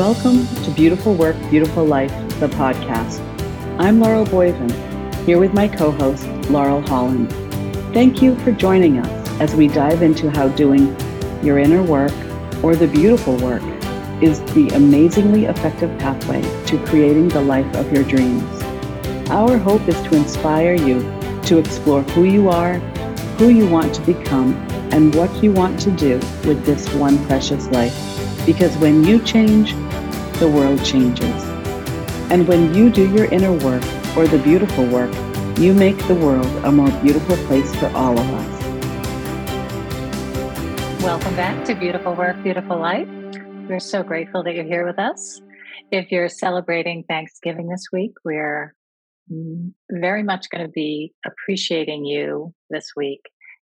[0.00, 2.10] Welcome to Beautiful Work, Beautiful Life,
[2.40, 3.20] the podcast.
[3.78, 4.72] I'm Laurel Boyven,
[5.26, 7.30] here with my co host, Laurel Holland.
[7.92, 10.96] Thank you for joining us as we dive into how doing
[11.42, 12.14] your inner work
[12.62, 13.62] or the beautiful work
[14.22, 18.62] is the amazingly effective pathway to creating the life of your dreams.
[19.28, 21.02] Our hope is to inspire you
[21.42, 22.78] to explore who you are,
[23.36, 24.54] who you want to become,
[24.92, 26.14] and what you want to do
[26.48, 27.94] with this one precious life.
[28.46, 29.74] Because when you change,
[30.40, 31.44] the world changes.
[32.30, 33.84] And when you do your inner work
[34.16, 35.14] or the beautiful work,
[35.58, 38.60] you make the world a more beautiful place for all of us.
[41.02, 43.06] Welcome back to Beautiful Work, Beautiful Life.
[43.68, 45.42] We're so grateful that you're here with us.
[45.90, 48.74] If you're celebrating Thanksgiving this week, we're
[49.90, 53.20] very much going to be appreciating you this week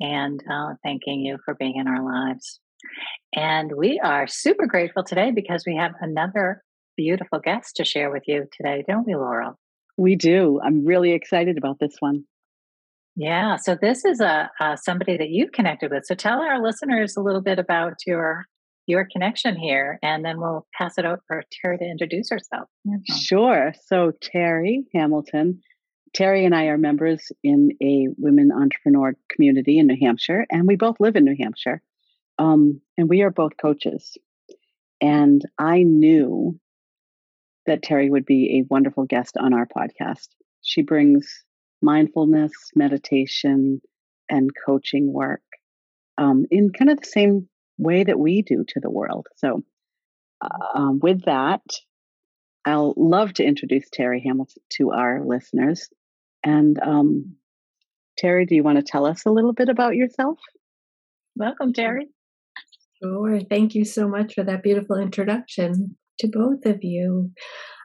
[0.01, 2.61] and uh, thanking you for being in our lives.
[3.35, 6.63] And we are super grateful today because we have another
[6.97, 9.59] beautiful guest to share with you today, don't we, Laurel?
[9.97, 10.61] We do.
[10.65, 12.25] I'm really excited about this one.
[13.17, 13.57] Yeah.
[13.57, 16.07] So this is a, a somebody that you've connected with.
[16.07, 18.47] So tell our listeners a little bit about your
[18.89, 22.69] your connection here, and then we'll pass it over to Terry to introduce herself.
[23.21, 23.75] Sure.
[23.85, 25.61] So, Terry Hamilton,
[26.15, 30.77] Terry and I are members in a women entrepreneur community in New Hampshire, and we
[30.77, 31.83] both live in New Hampshire.
[32.39, 34.17] Um, and we are both coaches.
[35.01, 36.59] And I knew
[37.67, 40.29] that Terry would be a wonderful guest on our podcast.
[40.63, 41.45] She brings
[41.83, 43.81] mindfulness, meditation,
[44.29, 45.43] and coaching work
[46.17, 49.27] um, in kind of the same way that we do to the world.
[49.37, 49.63] So,
[50.41, 51.63] uh, with that,
[52.65, 55.89] I'll love to introduce Terry Hamilton to our listeners.
[56.45, 57.37] And um,
[58.17, 60.39] Terry, do you want to tell us a little bit about yourself?
[61.37, 62.09] Welcome, Terry.
[63.03, 63.41] Sure.
[63.49, 67.31] Thank you so much for that beautiful introduction to both of you.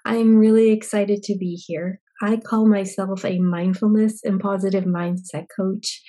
[0.05, 1.99] I'm really excited to be here.
[2.21, 6.01] I call myself a mindfulness and positive mindset coach.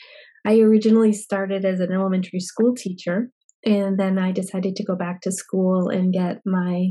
[0.47, 3.31] I originally started as an elementary school teacher
[3.65, 6.91] and then I decided to go back to school and get my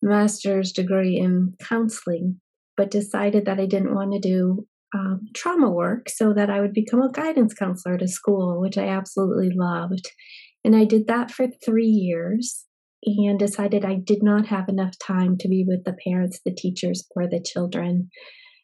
[0.00, 2.40] master's degree in counseling,
[2.76, 6.72] but decided that I didn't want to do um, trauma work so that I would
[6.72, 10.10] become a guidance counselor to school, which I absolutely loved.
[10.68, 12.66] And I did that for three years
[13.02, 17.08] and decided I did not have enough time to be with the parents, the teachers,
[17.16, 18.10] or the children.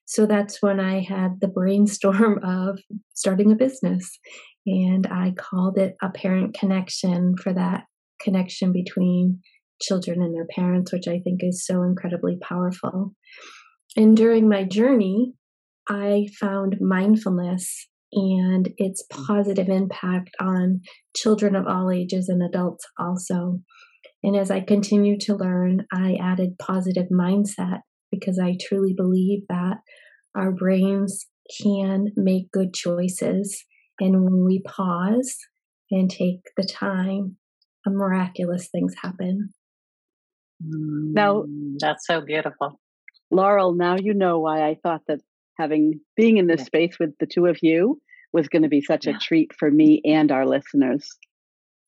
[0.04, 2.78] So that's when I had the brainstorm of
[3.14, 4.18] starting a business
[4.66, 7.84] and I called it a parent connection for that
[8.20, 9.40] connection between
[9.80, 13.14] children and their parents, which I think is so incredibly powerful.
[13.96, 15.32] And during my journey,
[15.88, 20.80] I found mindfulness and its positive impact on
[21.16, 23.60] children of all ages and adults also.
[24.22, 27.80] And as I continue to learn, I added positive mindset
[28.10, 29.78] because I truly believe that
[30.34, 31.26] our brains
[31.62, 33.64] can make good choices
[34.00, 35.36] and when we pause
[35.90, 37.36] and take the time,
[37.86, 39.50] miraculous things happen.
[40.60, 42.80] Now, mm, that's so beautiful.
[43.30, 45.20] Laurel, now you know why I thought that
[45.58, 46.66] having being in this yeah.
[46.66, 48.00] space with the two of you
[48.32, 49.16] was going to be such yeah.
[49.16, 51.08] a treat for me and our listeners.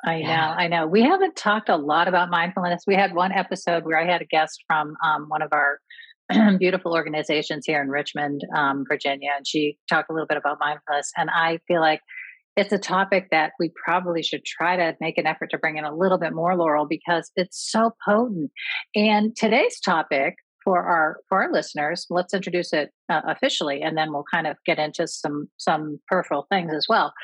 [0.04, 0.86] I know, I know.
[0.86, 2.84] We haven't talked a lot about mindfulness.
[2.86, 5.80] We had one episode where I had a guest from um, one of our
[6.58, 11.10] beautiful organizations here in Richmond, um, Virginia, and she talked a little bit about mindfulness.
[11.16, 12.00] And I feel like
[12.56, 15.84] it's a topic that we probably should try to make an effort to bring in
[15.84, 18.50] a little bit more, Laurel, because it's so potent.
[18.94, 24.12] And today's topic for our for our listeners, let's introduce it uh, officially, and then
[24.12, 27.14] we'll kind of get into some some peripheral things as well.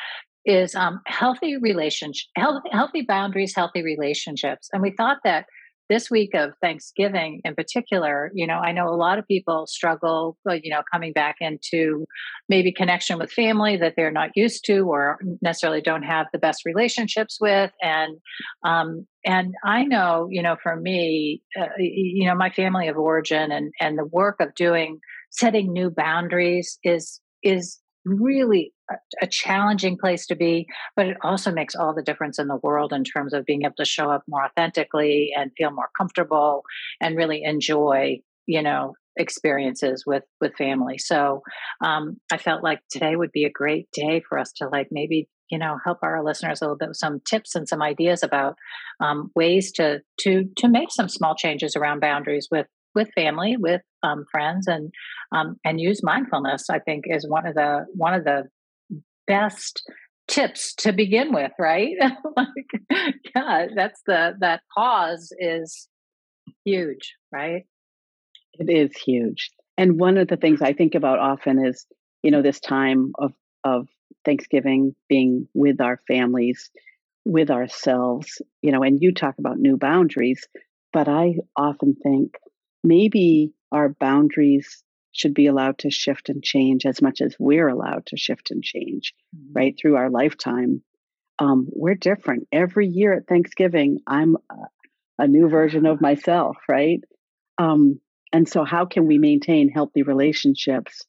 [0.46, 5.46] Is um, healthy relationship, healthy, healthy boundaries, healthy relationships, and we thought that
[5.92, 10.38] this week of Thanksgiving in particular, you know, I know a lot of people struggle,
[10.46, 12.06] you know, coming back into
[12.48, 16.64] maybe connection with family that they're not used to or necessarily don't have the best
[16.64, 17.72] relationships with.
[17.82, 18.16] And,
[18.64, 23.52] um, and I know, you know, for me, uh, you know, my family of origin
[23.52, 24.98] and, and the work of doing,
[25.30, 28.72] setting new boundaries is, is really
[29.20, 30.66] a, challenging place to be,
[30.96, 33.74] but it also makes all the difference in the world in terms of being able
[33.76, 36.62] to show up more authentically and feel more comfortable
[37.00, 40.98] and really enjoy, you know, experiences with with family.
[40.98, 41.42] So
[41.84, 45.28] um, I felt like today would be a great day for us to like maybe
[45.50, 48.56] you know help our listeners a little bit with some tips and some ideas about
[49.00, 53.82] um, ways to to to make some small changes around boundaries with with family, with
[54.02, 54.92] um, friends, and
[55.32, 56.68] um, and use mindfulness.
[56.70, 58.44] I think is one of the one of the
[59.26, 59.82] best
[60.28, 61.52] tips to begin with.
[61.58, 61.94] Right?
[62.36, 65.88] like, yeah, that's the that pause is
[66.64, 67.64] huge, right?
[68.54, 69.50] It is huge.
[69.78, 71.86] And one of the things I think about often is,
[72.22, 73.32] you know, this time of
[73.64, 73.88] of
[74.24, 76.70] Thanksgiving being with our families,
[77.24, 80.46] with ourselves, you know, and you talk about new boundaries,
[80.92, 82.36] but I often think
[82.84, 84.82] maybe our boundaries
[85.12, 88.62] should be allowed to shift and change as much as we're allowed to shift and
[88.62, 89.52] change, mm-hmm.
[89.52, 90.82] right, through our lifetime.
[91.38, 92.48] Um, we're different.
[92.52, 94.54] Every year at Thanksgiving, I'm a,
[95.24, 97.00] a new version of myself, right?
[97.58, 98.00] Um,
[98.32, 101.04] and so, how can we maintain healthy relationships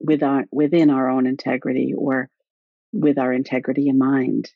[0.00, 2.28] with our, within our own integrity or
[2.92, 4.50] with our integrity in mind?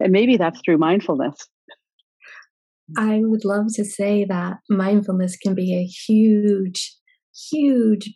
[0.00, 1.48] And maybe that's through mindfulness.
[2.96, 6.96] I would love to say that mindfulness can be a huge,
[7.50, 8.10] huge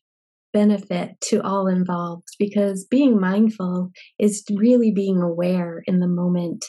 [0.53, 6.65] benefit to all involved because being mindful is really being aware in the moment.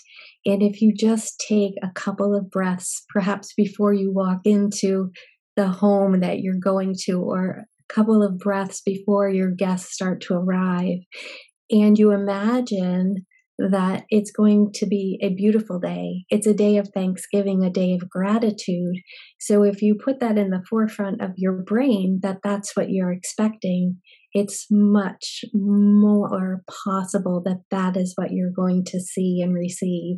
[0.46, 5.12] And if you just take a couple of breaths, perhaps before you walk into
[5.56, 10.19] the home that you're going to, or a couple of breaths before your guests start
[10.22, 11.00] to arrive,
[11.69, 13.25] and you imagine
[13.57, 16.25] that it's going to be a beautiful day.
[16.30, 18.98] It's a day of thanksgiving, a day of gratitude.
[19.40, 23.13] So if you put that in the forefront of your brain that that's what you're
[23.13, 23.98] expecting,
[24.34, 30.18] it's much more possible that that is what you're going to see and receive.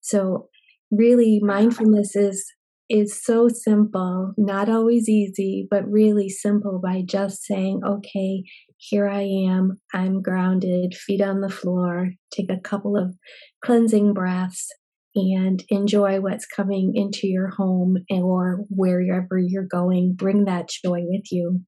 [0.00, 0.48] So
[0.90, 2.44] really mindfulness is
[2.88, 8.42] is so simple, not always easy, but really simple by just saying, okay,
[8.82, 13.14] here I am, I'm grounded, feet on the floor, take a couple of
[13.62, 14.68] cleansing breaths
[15.14, 20.14] and enjoy what's coming into your home or wherever you're going.
[20.14, 21.60] Bring that joy with you.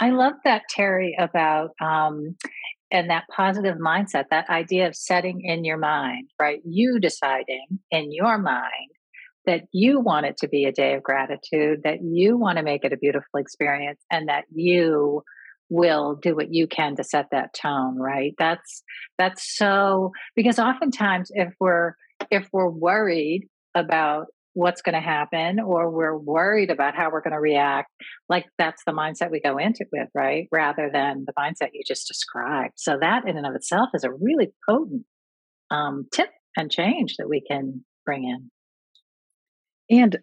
[0.00, 2.36] I love that, Terry, about um,
[2.92, 6.60] and that positive mindset, that idea of setting in your mind, right?
[6.64, 8.90] You deciding in your mind
[9.46, 12.84] that you want it to be a day of gratitude, that you want to make
[12.84, 15.24] it a beautiful experience, and that you
[15.70, 18.34] will do what you can to set that tone right?
[18.38, 18.82] That's
[19.18, 21.94] that's so because oftentimes if we're
[22.30, 27.32] if we're worried about what's going to happen or we're worried about how we're going
[27.32, 27.88] to react
[28.28, 30.48] like that's the mindset we go into with right?
[30.50, 32.74] Rather than the mindset you just described.
[32.76, 35.04] So that in and of itself is a really potent
[35.70, 38.50] um, tip and change that we can bring in.
[39.96, 40.18] And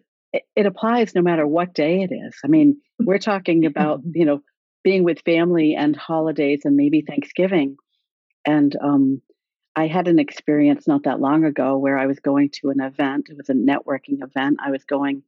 [0.54, 2.34] it applies no matter what day it is.
[2.44, 4.40] I mean, we're talking about, you know,
[4.88, 7.76] being with family and holidays and maybe Thanksgiving.
[8.46, 9.20] And um,
[9.76, 13.28] I had an experience not that long ago where I was going to an event.
[13.28, 14.60] It was a networking event.
[14.64, 15.22] I was going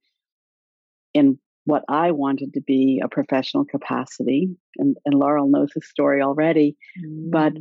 [1.13, 4.49] in what I wanted to be a professional capacity.
[4.79, 6.79] And, and Laurel knows the story already.
[6.99, 7.31] Mm.
[7.31, 7.53] But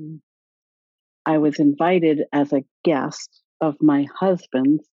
[1.26, 4.88] I was invited as a guest of my husband's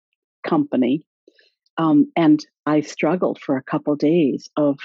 [0.44, 1.06] company
[1.78, 4.80] um, and I struggled for a couple days of,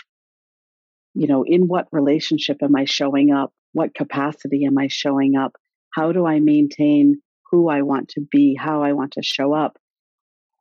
[1.15, 3.53] you know, in what relationship am I showing up?
[3.73, 5.57] What capacity am I showing up?
[5.93, 7.21] How do I maintain
[7.51, 9.77] who I want to be, how I want to show up?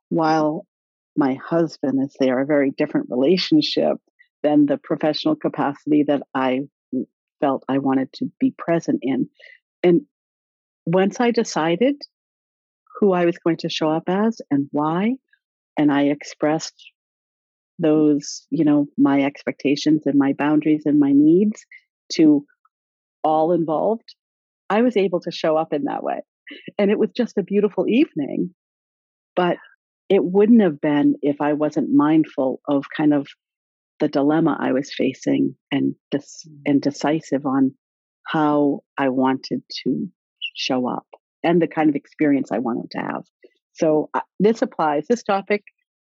[0.08, 0.66] While
[1.16, 3.98] my husband is there, a very different relationship
[4.42, 6.60] than the professional capacity that I
[7.40, 9.28] felt I wanted to be present in.
[9.82, 10.02] And
[10.86, 11.96] once I decided
[12.98, 15.14] who I was going to show up as and why,
[15.76, 16.74] and I expressed
[17.80, 21.64] those, you know, my expectations and my boundaries and my needs
[22.12, 22.44] to
[23.22, 24.14] all involved,
[24.68, 26.20] I was able to show up in that way.
[26.78, 28.54] And it was just a beautiful evening.
[29.36, 29.56] But
[30.08, 33.28] it wouldn't have been if I wasn't mindful of kind of
[34.00, 36.58] the dilemma I was facing and dis- mm.
[36.66, 37.74] and decisive on
[38.26, 40.08] how I wanted to
[40.56, 41.06] show up
[41.44, 43.22] and the kind of experience I wanted to have.
[43.72, 45.06] So uh, this applies.
[45.08, 45.62] This topic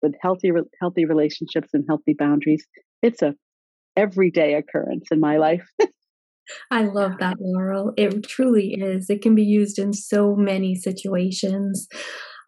[0.01, 2.65] with healthy healthy relationships and healthy boundaries.
[3.01, 3.35] It's a
[3.95, 5.67] everyday occurrence in my life.
[6.71, 7.93] I love that, Laurel.
[7.97, 9.09] It truly is.
[9.09, 11.87] It can be used in so many situations.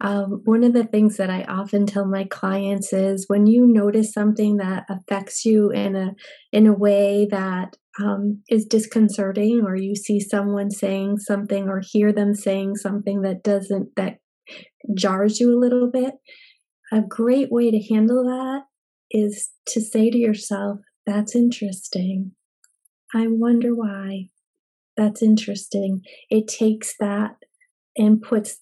[0.00, 4.12] Um, one of the things that I often tell my clients is when you notice
[4.12, 6.12] something that affects you in a
[6.52, 12.12] in a way that um, is disconcerting, or you see someone saying something or hear
[12.12, 14.16] them saying something that doesn't that
[14.94, 16.14] jars you a little bit,
[16.92, 18.62] a great way to handle that
[19.10, 22.32] is to say to yourself, That's interesting.
[23.14, 24.28] I wonder why.
[24.96, 26.02] That's interesting.
[26.30, 27.36] It takes that
[27.96, 28.58] and puts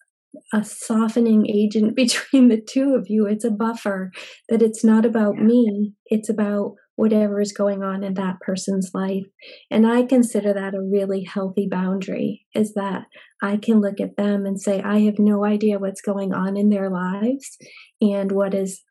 [0.53, 3.27] a softening agent between the two of you.
[3.27, 4.13] It's a buffer
[4.49, 9.23] that it's not about me, it's about whatever is going on in that person's life.
[9.71, 13.05] And I consider that a really healthy boundary is that
[13.41, 16.71] I can look at them and say, I have no idea what's going on in
[16.71, 17.57] their lives
[18.01, 18.83] and what is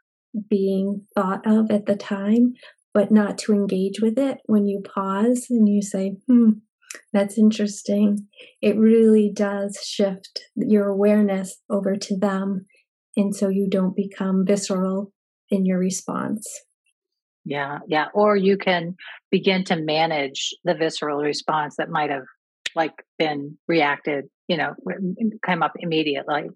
[0.50, 2.54] being thought of at the time,
[2.94, 6.52] but not to engage with it when you pause and you say, hmm,
[7.12, 8.20] that's interesting.
[8.62, 12.68] It really does shift your awareness over to them.
[13.18, 15.12] And so you don't become visceral
[15.50, 16.48] in your response.
[17.48, 18.08] Yeah, yeah.
[18.14, 18.96] Or you can
[19.32, 22.26] begin to manage the visceral response that might have
[22.76, 24.76] like been reacted you know
[25.46, 26.50] came up immediately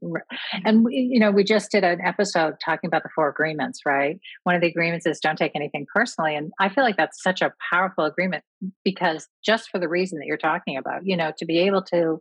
[0.65, 4.53] and you know we just did an episode talking about the four agreements right one
[4.53, 7.53] of the agreements is don't take anything personally and i feel like that's such a
[7.71, 8.43] powerful agreement
[8.83, 12.19] because just for the reason that you're talking about you know to be able to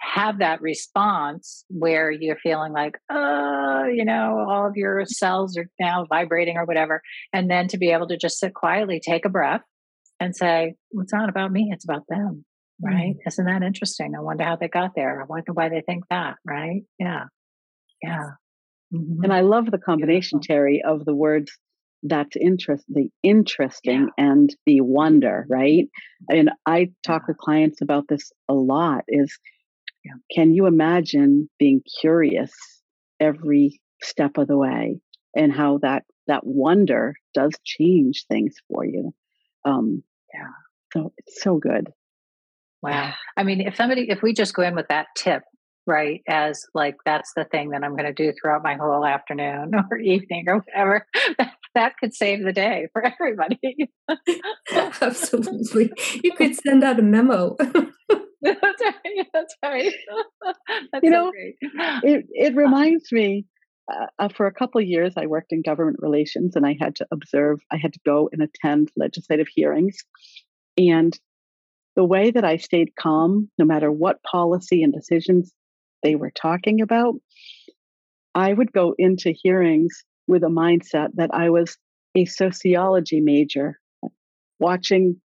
[0.00, 5.68] have that response where you're feeling like, oh, you know, all of your cells are
[5.80, 7.02] now vibrating or whatever.
[7.32, 9.62] And then to be able to just sit quietly, take a breath
[10.20, 12.44] and say, it's not about me, it's about them.
[12.80, 13.14] Right.
[13.14, 13.28] Mm-hmm.
[13.28, 14.14] Isn't that interesting?
[14.16, 15.20] I wonder how they got there.
[15.20, 16.36] I wonder why they think that.
[16.46, 16.82] Right.
[16.98, 17.24] Yeah.
[18.02, 18.30] Yeah.
[18.94, 19.24] Mm-hmm.
[19.24, 20.54] And I love the combination, Beautiful.
[20.54, 21.50] Terry, of the words
[22.04, 24.24] that's interest the interesting yeah.
[24.24, 25.88] and the wonder, right?
[26.28, 27.26] And I talk yeah.
[27.28, 29.36] with clients about this a lot is
[30.04, 30.12] yeah.
[30.34, 32.52] Can you imagine being curious
[33.20, 35.00] every step of the way
[35.36, 39.14] and how that that wonder does change things for you?
[39.64, 40.02] Um,
[40.32, 40.50] yeah.
[40.92, 41.88] So it's so good.
[42.82, 43.12] Wow.
[43.36, 45.42] I mean, if somebody, if we just go in with that tip,
[45.88, 49.72] right, as like that's the thing that I'm going to do throughout my whole afternoon
[49.90, 51.06] or evening or whatever,
[51.38, 53.58] that, that could save the day for everybody.
[55.00, 55.90] Absolutely.
[56.22, 57.56] You could send out a memo.
[57.58, 59.26] that's right.
[59.32, 59.94] That's right.
[60.92, 63.46] That's you know, it it reminds me.
[63.90, 66.94] Uh, uh, for a couple of years, I worked in government relations, and I had
[66.96, 67.60] to observe.
[67.72, 70.04] I had to go and attend legislative hearings,
[70.76, 71.18] and
[71.96, 75.52] the way that I stayed calm, no matter what policy and decisions
[76.02, 77.14] they were talking about,
[78.34, 81.76] I would go into hearings with a mindset that I was
[82.14, 83.78] a sociology major,
[84.58, 85.20] watching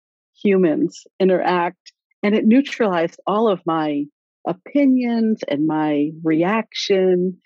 [0.42, 1.92] humans interact
[2.24, 4.06] and it neutralized all of my
[4.48, 7.38] opinions and my reaction.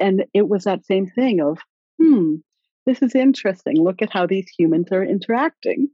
[0.00, 1.58] And it was that same thing of,
[2.00, 2.36] hmm,
[2.84, 3.76] this is interesting.
[3.82, 5.88] Look at how these humans are interacting.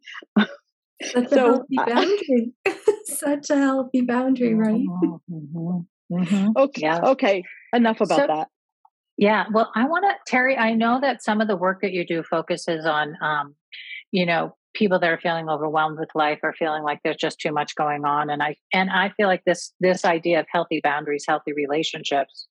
[1.03, 2.53] Such so, a healthy boundary.
[3.05, 4.87] Such a healthy boundary, right?
[4.87, 5.81] Mm-hmm,
[6.13, 6.51] mm-hmm.
[6.57, 6.83] Okay.
[6.83, 7.01] Yeah.
[7.03, 7.45] Okay.
[7.73, 8.49] Enough about so, that.
[9.17, 9.45] Yeah.
[9.53, 12.23] Well, I want to, Terry, I know that some of the work that you do
[12.23, 13.55] focuses on, um,
[14.11, 17.53] you know, people that are feeling overwhelmed with life or feeling like there's just too
[17.53, 21.25] much going on and i and i feel like this this idea of healthy boundaries
[21.29, 22.47] healthy relationships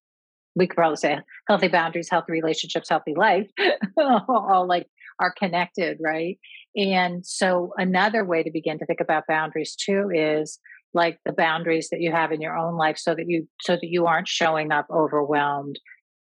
[0.56, 3.48] we could probably say healthy boundaries healthy relationships healthy life
[3.98, 4.88] all like
[5.20, 6.38] are connected right
[6.76, 10.60] and so another way to begin to think about boundaries too is
[10.94, 13.90] like the boundaries that you have in your own life so that you so that
[13.90, 15.80] you aren't showing up overwhelmed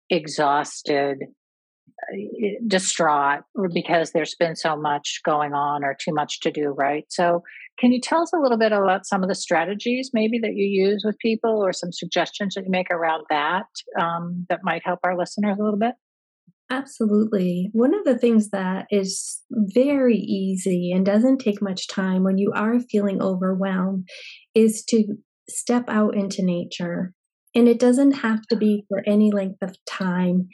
[0.10, 1.20] exhausted
[2.68, 3.42] distraught
[3.74, 7.06] because there's been so much going on or too much to do, right?
[7.10, 7.44] So,
[7.80, 10.66] can you tell us a little bit about some of the strategies maybe that you
[10.66, 13.68] use with people or some suggestions that you make around that
[14.00, 15.96] um, that might help our listeners a little bit?
[16.72, 17.70] Absolutely.
[17.74, 22.52] One of the things that is very easy and doesn't take much time when you
[22.56, 24.08] are feeling overwhelmed
[24.56, 25.18] is to
[25.50, 27.14] step out into nature.
[27.56, 30.50] And it doesn't have to be for any length of time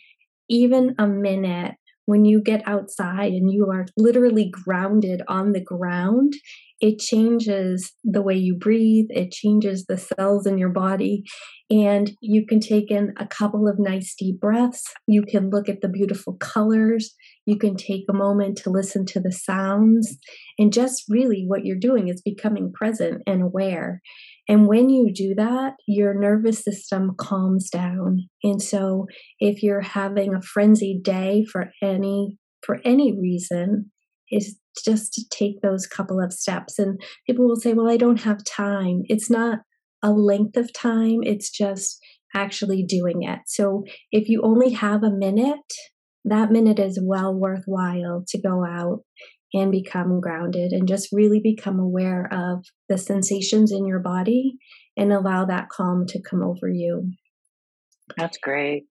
[0.50, 1.76] even a minute
[2.06, 6.34] when you get outside and you are literally grounded on the ground,
[6.82, 11.24] it changes the way you breathe, it changes the cells in your body,
[11.70, 14.84] and you can take in a couple of nice deep breaths.
[15.08, 17.16] You can look at the beautiful colors.
[17.46, 20.18] You can take a moment to listen to the sounds.
[20.60, 24.02] And just really what you're doing is becoming present and aware.
[24.48, 28.30] And when you do that, your nervous system calms down.
[28.44, 29.08] And so
[29.40, 33.92] if you're having a frenzied day for any for any reason,
[34.32, 36.80] is just to take those couple of steps.
[36.80, 39.02] And people will say, Well, I don't have time.
[39.06, 39.60] It's not
[40.04, 42.00] a length of time, it's just
[42.36, 43.40] actually doing it.
[43.48, 45.74] So if you only have a minute,
[46.26, 49.00] that minute is well worthwhile to go out
[49.54, 54.58] and become grounded and just really become aware of the sensations in your body
[54.98, 57.12] and allow that calm to come over you.
[58.18, 58.86] That's great.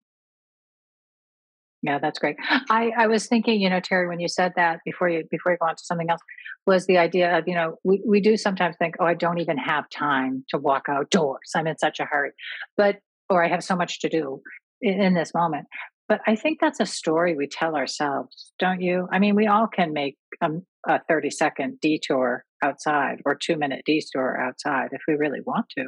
[1.84, 2.36] Yeah, that's great.
[2.70, 5.58] I, I was thinking, you know, Terry, when you said that before you before you
[5.60, 6.22] go on to something else,
[6.68, 9.58] was the idea of, you know, we, we do sometimes think, oh, I don't even
[9.58, 11.50] have time to walk outdoors.
[11.56, 12.32] I'm in such a hurry.
[12.78, 14.42] But or I have so much to do
[14.82, 15.68] in, in this moment.
[16.08, 19.08] But I think that's a story we tell ourselves, don't you?
[19.12, 20.50] I mean, we all can make a,
[20.88, 25.86] a 30 second detour outside or two minute detour outside if we really want to.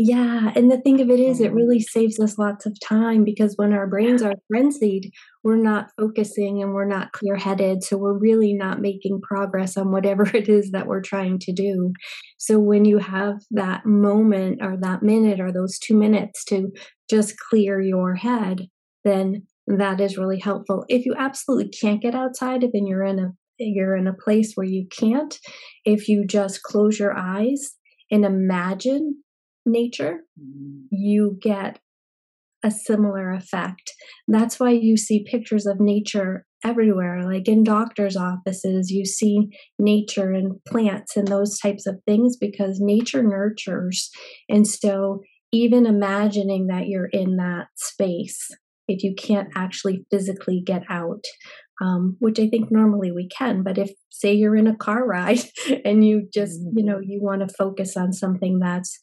[0.00, 1.54] Yeah, and the thing of it is, it oh.
[1.54, 5.10] really saves us lots of time because when our brains are frenzied,
[5.42, 7.82] we're not focusing and we're not clear headed.
[7.82, 11.92] So we're really not making progress on whatever it is that we're trying to do.
[12.38, 16.70] So when you have that moment or that minute or those two minutes to
[17.10, 18.68] just clear your head,
[19.04, 20.84] then that is really helpful.
[20.88, 24.66] If you absolutely can't get outside, then you're in a you're in a place where
[24.66, 25.36] you can't.
[25.84, 27.72] If you just close your eyes
[28.08, 29.24] and imagine
[29.68, 30.86] nature, mm-hmm.
[30.90, 31.78] you get
[32.64, 33.92] a similar effect.
[34.26, 39.48] That's why you see pictures of nature everywhere, like in doctors' offices, you see
[39.78, 44.10] nature and plants and those types of things because nature nurtures.
[44.48, 45.20] And so,
[45.50, 48.48] even imagining that you're in that space,
[48.86, 51.24] if you can't actually physically get out,
[51.80, 53.62] um, which I think normally we can.
[53.62, 55.40] But if, say, you're in a car ride
[55.84, 58.98] and you just, you know, you want to focus on something that's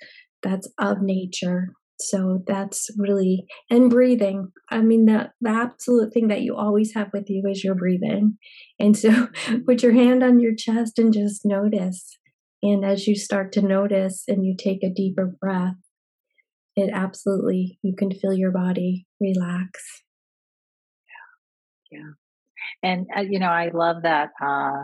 [0.46, 1.74] that's of nature.
[2.00, 4.52] So that's really and breathing.
[4.70, 8.38] I mean the the absolute thing that you always have with you is your breathing.
[8.80, 9.30] And so
[9.66, 12.18] put your hand on your chest and just notice.
[12.62, 15.76] And as you start to notice and you take a deeper breath,
[16.76, 20.04] it absolutely you can feel your body relax.
[21.92, 22.00] Yeah.
[22.00, 22.12] Yeah.
[22.84, 24.84] And uh, you know, I love that uh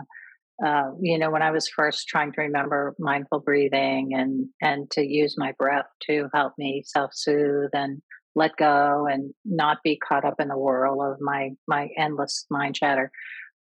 [0.64, 5.02] uh, you know, when I was first trying to remember mindful breathing and and to
[5.02, 8.00] use my breath to help me self soothe and
[8.34, 12.76] let go and not be caught up in the whirl of my my endless mind
[12.76, 13.10] chatter.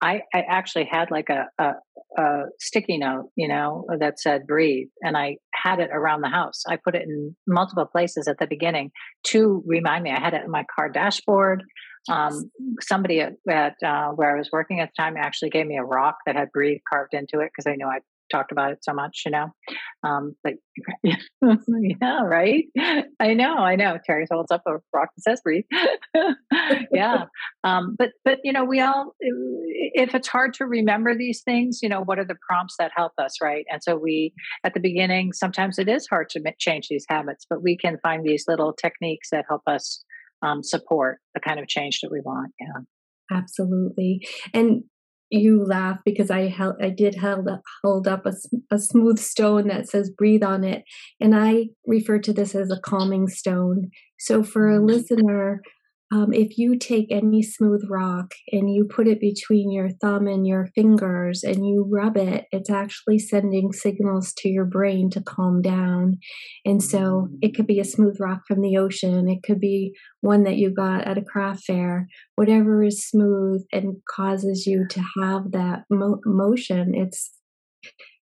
[0.02, 1.74] I, I actually had like a, a,
[2.18, 6.64] a sticky note, you know, that said breathe, and I had it around the house.
[6.68, 8.92] I put it in multiple places at the beginning
[9.28, 10.12] to remind me.
[10.12, 11.64] I had it in my car dashboard.
[12.08, 12.50] Um,
[12.82, 15.84] somebody at, at uh, where I was working at the time actually gave me a
[15.84, 18.00] rock that had breathe carved into it because I knew I
[18.32, 19.48] talked about it so much, you know.
[20.04, 20.54] Um, but
[21.04, 22.66] yeah, right.
[23.20, 23.98] I know, I know.
[24.06, 25.66] Terry holds up a rock that says breathe.
[26.92, 27.26] yeah.
[27.64, 31.90] Um, but but you know, we all if it's hard to remember these things, you
[31.90, 33.66] know, what are the prompts that help us, right?
[33.72, 34.34] And so we
[34.64, 38.24] at the beginning, sometimes it is hard to change these habits, but we can find
[38.24, 40.04] these little techniques that help us
[40.42, 42.52] um, support the kind of change that we want.
[42.60, 42.82] Yeah.
[43.32, 44.28] Absolutely.
[44.54, 44.84] And
[45.30, 48.34] you laugh because I held, I did held up, hold up a,
[48.72, 50.84] a smooth stone that says breathe on it.
[51.20, 53.92] And I refer to this as a calming stone.
[54.18, 54.88] So for a mm-hmm.
[54.88, 55.62] listener
[56.12, 60.48] um, if you take any smooth rock and you put it between your thumb and
[60.48, 65.62] your fingers and you rub it, it's actually sending signals to your brain to calm
[65.62, 66.18] down.
[66.66, 70.44] And so it could be a smooth rock from the ocean, it could be one
[70.44, 75.52] that you got at a craft fair, whatever is smooth and causes you to have
[75.52, 76.96] that mo- motion.
[76.96, 77.32] It's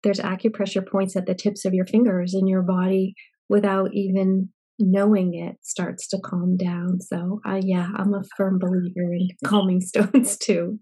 [0.02, 3.14] there's acupressure points at the tips of your fingers in your body
[3.48, 7.00] without even knowing it starts to calm down.
[7.00, 10.78] So, uh, yeah, I'm a firm believer in calming stones too.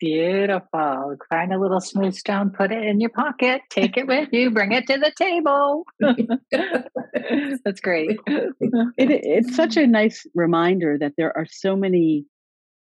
[0.00, 1.16] Beautiful.
[1.28, 4.70] Find a little smooth stone, put it in your pocket, take it with you, bring
[4.72, 5.84] it to the table.
[7.64, 8.16] That's great.
[8.28, 8.50] It,
[8.96, 12.26] it's such a nice reminder that there are so many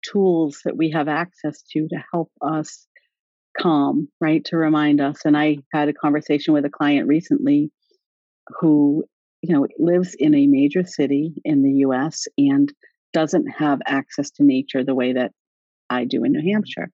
[0.04, 2.86] tools that we have access to to help us
[3.58, 4.44] calm, right?
[4.46, 5.22] To remind us.
[5.24, 7.72] And I had a conversation with a client recently
[8.60, 9.04] who
[9.42, 12.72] you know, lives in a major city in the US and
[13.12, 15.32] doesn't have access to nature the way that
[15.88, 16.48] I do in New mm-hmm.
[16.48, 16.90] Hampshire.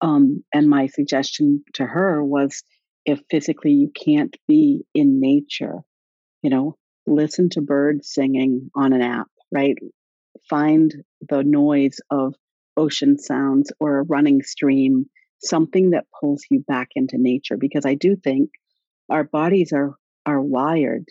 [0.00, 2.62] Um, and my suggestion to her was
[3.04, 5.78] if physically you can't be in nature,
[6.42, 9.76] you know, listen to birds singing on an app, right?
[10.48, 10.94] Find
[11.26, 12.34] the noise of
[12.76, 15.06] ocean sounds or a running stream,
[15.42, 17.56] something that pulls you back into nature.
[17.56, 18.50] Because I do think
[19.10, 19.94] our bodies are
[20.26, 21.06] are wired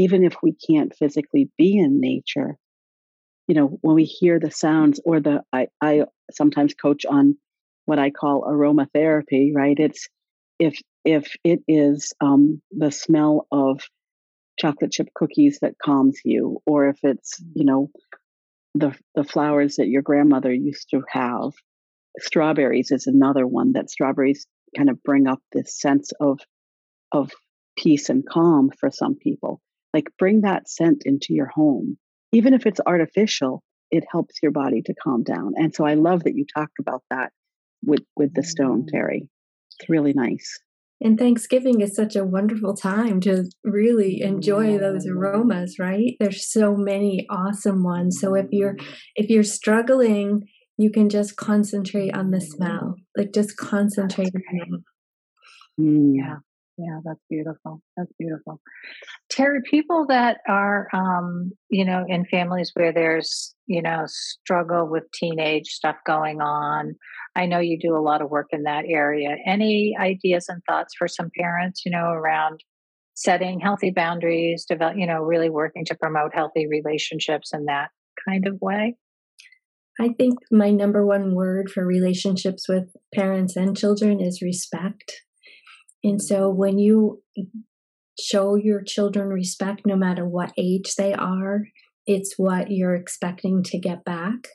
[0.00, 2.56] even if we can't physically be in nature,
[3.46, 7.36] you know, when we hear the sounds or the, I, I sometimes coach on
[7.84, 9.78] what I call aromatherapy, right?
[9.78, 10.08] It's
[10.58, 13.82] if, if it is um, the smell of
[14.58, 17.90] chocolate chip cookies that calms you, or if it's, you know,
[18.74, 21.52] the, the flowers that your grandmother used to have.
[22.18, 26.40] Strawberries is another one that strawberries kind of bring up this sense of,
[27.12, 27.30] of
[27.76, 29.60] peace and calm for some people.
[29.92, 31.98] Like bring that scent into your home.
[32.32, 35.52] Even if it's artificial, it helps your body to calm down.
[35.56, 37.32] And so I love that you talked about that
[37.84, 38.88] with with the stone, mm.
[38.92, 39.28] Terry.
[39.78, 40.60] It's really nice.
[41.02, 46.14] And Thanksgiving is such a wonderful time to really enjoy those aromas, right?
[46.20, 48.18] There's so many awesome ones.
[48.20, 48.76] So if you're
[49.16, 50.42] if you're struggling,
[50.76, 52.96] you can just concentrate on the smell.
[53.16, 54.84] Like just concentrate on
[55.80, 56.12] Mm.
[56.14, 56.36] Yeah.
[56.80, 57.82] Yeah, that's beautiful.
[57.96, 58.60] That's beautiful.
[59.30, 65.04] Terry, people that are, um, you know, in families where there's, you know, struggle with
[65.12, 66.94] teenage stuff going on.
[67.36, 69.36] I know you do a lot of work in that area.
[69.46, 72.60] Any ideas and thoughts for some parents, you know, around
[73.14, 77.90] setting healthy boundaries, develop, you know, really working to promote healthy relationships in that
[78.26, 78.96] kind of way?
[80.00, 85.22] I think my number one word for relationships with parents and children is respect.
[86.02, 87.22] And so when you
[88.18, 91.64] show your children respect, no matter what age they are,
[92.06, 94.48] it's what you're expecting to get back.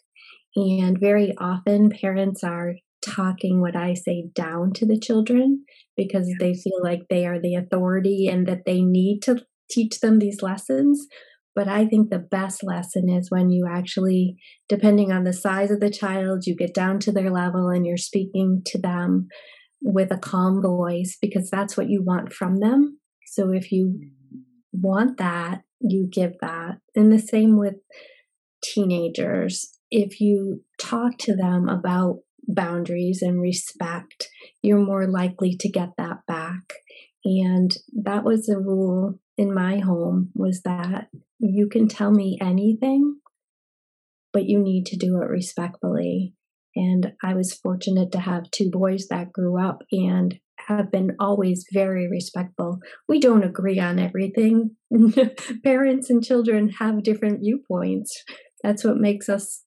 [0.56, 6.54] And very often, parents are talking what I say down to the children because they
[6.54, 11.08] feel like they are the authority and that they need to teach them these lessons.
[11.56, 14.36] But I think the best lesson is when you actually,
[14.68, 17.98] depending on the size of the child, you get down to their level and you're
[17.98, 19.28] speaking to them
[19.86, 23.00] with a calm voice because that's what you want from them.
[23.28, 24.02] So if you
[24.74, 26.80] want that, you give that.
[26.96, 27.76] And the same with
[28.64, 29.78] teenagers.
[29.92, 34.30] If you talk to them about boundaries and respect,
[34.64, 36.74] you're more likely to get that back.
[37.24, 43.18] And that was a rule in my home was that you can tell me anything,
[44.34, 46.34] but you need to do it respectfully.
[46.76, 51.66] And I was fortunate to have two boys that grew up and have been always
[51.72, 52.80] very respectful.
[53.08, 54.76] We don't agree on everything.
[55.64, 58.24] Parents and children have different viewpoints.
[58.64, 59.64] That's what makes us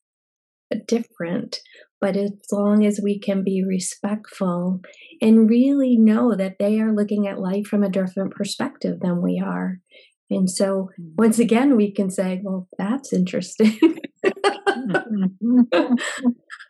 [0.87, 1.61] different.
[2.01, 4.81] But as long as we can be respectful
[5.21, 9.43] and really know that they are looking at life from a different perspective than we
[9.45, 9.81] are.
[10.31, 11.13] And so, mm.
[11.17, 13.79] once again, we can say, well, that's interesting.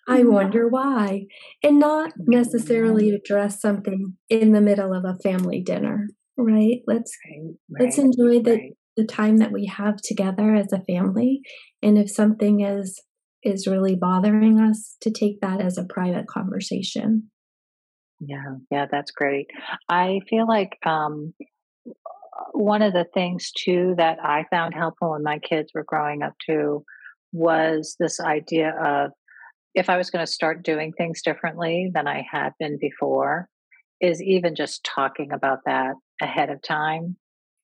[0.09, 1.27] I wonder why.
[1.63, 6.81] And not necessarily address something in the middle of a family dinner, right?
[6.87, 8.73] Let's right, right, let's enjoy the, right.
[8.97, 11.43] the time that we have together as a family.
[11.83, 13.03] And if something is
[13.45, 17.31] is really bothering us, to take that as a private conversation.
[18.21, 19.47] Yeah, yeah, that's great.
[19.89, 21.35] I feel like um,
[22.53, 26.35] one of the things too that I found helpful when my kids were growing up
[26.45, 26.85] too
[27.33, 29.13] was this idea of
[29.75, 33.49] if I was going to start doing things differently than I had been before,
[34.01, 37.17] is even just talking about that ahead of time.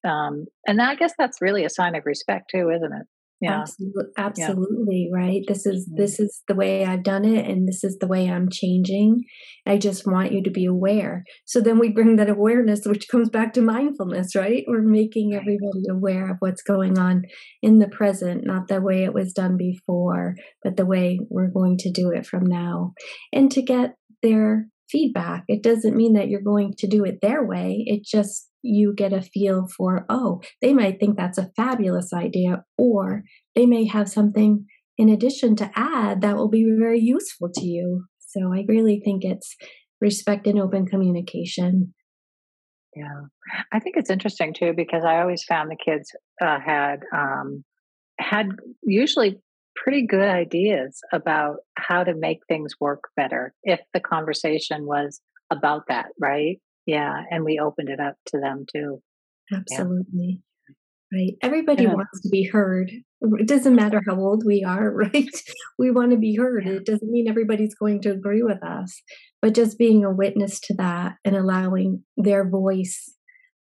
[0.04, 3.06] Um, and I guess that's really a sign of respect too, isn't it?
[3.44, 3.60] Yeah.
[3.60, 5.18] Absolutely, absolutely yeah.
[5.18, 5.42] right?
[5.46, 6.00] This is mm-hmm.
[6.00, 9.24] this is the way i've done it and this is the way i'm changing.
[9.66, 11.24] I just want you to be aware.
[11.44, 14.64] So then we bring that awareness which comes back to mindfulness right?
[14.66, 17.24] We're making everybody aware of what's going on
[17.62, 21.76] in the present not the way it was done before but the way we're going
[21.78, 22.94] to do it from now.
[23.32, 27.44] And to get their feedback it doesn't mean that you're going to do it their
[27.44, 32.12] way it just you get a feel for, oh, they might think that's a fabulous
[32.12, 33.22] idea, or
[33.54, 38.06] they may have something in addition to add that will be very useful to you.
[38.18, 39.54] So I really think it's
[40.00, 41.94] respect and open communication.
[42.96, 43.26] Yeah,
[43.72, 47.64] I think it's interesting too because I always found the kids uh, had um,
[48.18, 48.46] had
[48.82, 49.40] usually
[49.76, 55.82] pretty good ideas about how to make things work better if the conversation was about
[55.88, 56.58] that, right?
[56.86, 59.00] Yeah, and we opened it up to them too.
[59.52, 60.40] Absolutely.
[60.40, 60.74] Yeah.
[61.12, 61.34] Right.
[61.42, 61.94] Everybody yeah.
[61.94, 62.90] wants to be heard.
[63.22, 65.42] It doesn't matter how old we are, right?
[65.78, 66.66] We want to be heard.
[66.66, 69.00] It doesn't mean everybody's going to agree with us,
[69.40, 73.14] but just being a witness to that and allowing their voice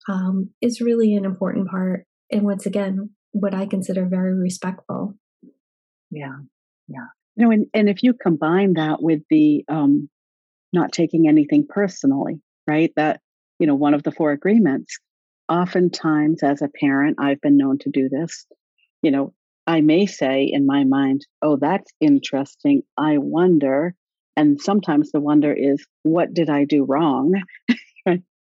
[0.10, 2.06] um, is really an important part.
[2.32, 5.16] And once again, what I consider very respectful.
[6.12, 6.38] Yeah.
[6.88, 7.08] Yeah.
[7.36, 10.10] You know, and, and if you combine that with the um,
[10.72, 12.92] not taking anything personally, right?
[12.96, 13.22] That,
[13.60, 14.98] you know, one of the four agreements.
[15.50, 18.46] Oftentimes, as a parent, I've been known to do this.
[19.02, 19.34] You know,
[19.68, 22.84] I may say in my mind, oh, that's interesting.
[22.98, 23.96] I wonder.
[24.36, 27.34] And sometimes the wonder is, what did I do wrong?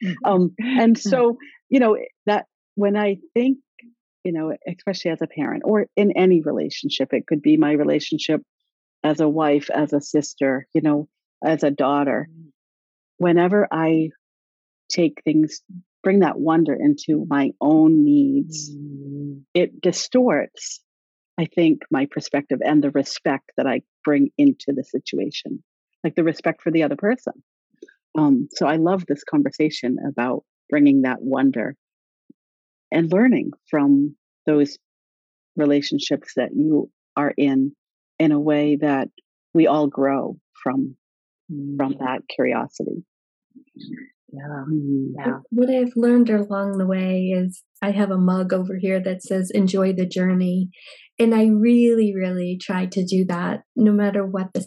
[0.03, 0.29] Mm-hmm.
[0.29, 1.09] um, and mm-hmm.
[1.09, 1.37] so,
[1.69, 3.59] you know, that when I think,
[4.25, 8.41] you know, especially as a parent or in any relationship, it could be my relationship
[9.05, 11.07] as a wife, as a sister, you know,
[11.43, 12.27] as a daughter.
[13.17, 14.09] Whenever I
[14.89, 15.61] take things,
[16.03, 19.41] bring that wonder into my own needs, mm.
[19.53, 20.81] it distorts,
[21.37, 25.63] I think, my perspective and the respect that I bring into the situation,
[26.03, 27.33] like the respect for the other person.
[28.17, 31.75] Um, so I love this conversation about bringing that wonder
[32.91, 34.77] and learning from those
[35.55, 37.73] relationships that you are in
[38.19, 39.09] in a way that
[39.53, 40.95] we all grow from
[41.47, 42.03] from mm-hmm.
[42.03, 43.03] that curiosity.
[44.31, 44.63] Yeah.
[44.69, 45.05] Mm-hmm.
[45.17, 45.39] yeah.
[45.49, 49.51] What I've learned along the way is I have a mug over here that says
[49.51, 50.69] enjoy the journey.
[51.17, 54.65] And I really, really try to do that no matter what the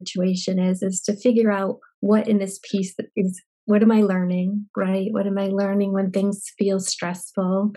[0.00, 4.66] situation is, is to figure out what in this piece is what am I learning,
[4.76, 5.08] right?
[5.10, 7.72] What am I learning when things feel stressful?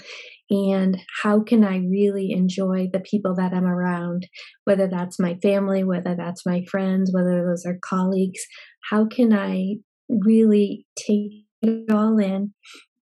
[0.51, 4.27] And how can I really enjoy the people that I'm around,
[4.65, 8.39] whether that's my family, whether that's my friends, whether those are colleagues?
[8.89, 12.53] How can I really take it all in?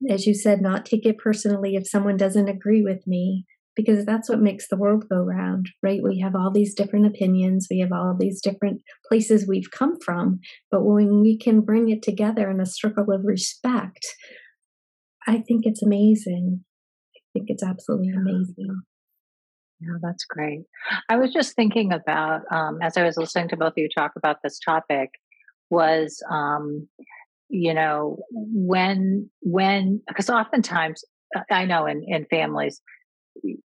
[0.08, 3.44] As you said, not take it personally if someone doesn't agree with me,
[3.78, 6.00] because that's what makes the world go round, right?
[6.02, 10.40] We have all these different opinions, we have all these different places we've come from,
[10.68, 14.04] but when we can bring it together in a circle of respect,
[15.28, 16.64] I think it's amazing.
[17.14, 18.82] I think it's absolutely amazing.
[19.80, 20.62] Yeah, that's great.
[21.08, 24.10] I was just thinking about, um, as I was listening to both of you talk
[24.16, 25.10] about this topic,
[25.70, 26.88] was, um,
[27.48, 31.04] you know, when, when, because oftentimes
[31.48, 32.82] I know in, in families,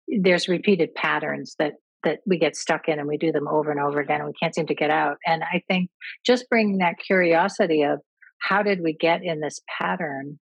[0.08, 3.78] there's repeated patterns that that we get stuck in and we do them over and
[3.80, 5.18] over again and we can't seem to get out.
[5.26, 5.90] And i think
[6.26, 8.00] just bringing that curiosity of
[8.40, 10.38] how did we get in this pattern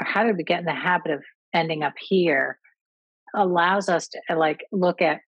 [0.00, 1.22] or how did we get in the habit of
[1.54, 2.58] ending up here
[3.34, 5.20] allows us to like look at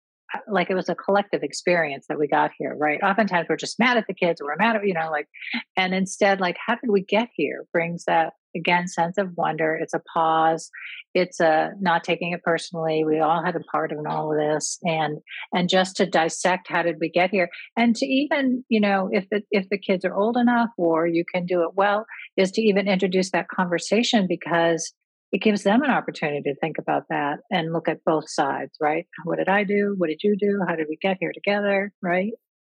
[0.51, 3.01] like it was a collective experience that we got here, right?
[3.03, 5.29] Oftentimes we're just mad at the kids or we're mad at, you know, like,
[5.77, 9.79] and instead, like, how did we get here brings that again sense of wonder.
[9.81, 10.71] It's a pause.
[11.15, 13.05] It's a not taking it personally.
[13.05, 15.19] We all had a part in all of this, and
[15.53, 19.29] and just to dissect how did we get here, and to even you know if
[19.31, 22.63] the if the kids are old enough or you can do it well, is to
[22.63, 24.93] even introduce that conversation because
[25.33, 29.07] it gives them an opportunity to think about that and look at both sides, right?
[29.25, 29.95] What did I do?
[29.97, 30.61] What did you do?
[30.69, 31.93] How did we get here together?
[32.03, 32.33] Right?